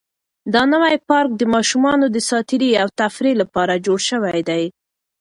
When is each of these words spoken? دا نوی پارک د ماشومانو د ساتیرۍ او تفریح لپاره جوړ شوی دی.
دا 0.53 0.61
نوی 0.73 0.95
پارک 1.09 1.31
د 1.37 1.43
ماشومانو 1.53 2.05
د 2.11 2.17
ساتیرۍ 2.29 2.71
او 2.81 2.87
تفریح 3.01 3.33
لپاره 3.41 3.81
جوړ 3.85 3.99
شوی 4.09 4.39
دی. 4.49 4.63